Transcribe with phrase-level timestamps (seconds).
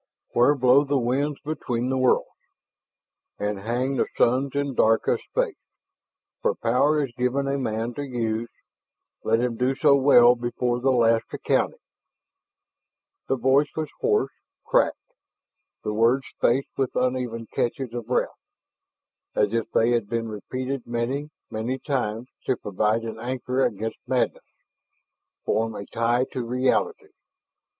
[0.33, 2.25] "...where blow the winds between the worlds,
[3.37, 5.59] And hang the suns in dark of space.
[6.41, 8.49] For Power is given a man to use.
[9.23, 11.77] Let him do so well before the last accounting"
[13.27, 14.31] The voice was hoarse,
[14.65, 14.97] cracked,
[15.83, 18.29] the words spaced with uneven catches of breath,
[19.35, 24.41] as if they had been repeated many, many times to provide an anchor against madness,
[25.45, 27.09] form a tie to reality.